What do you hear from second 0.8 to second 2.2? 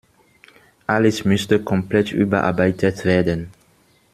Alles müsste komplett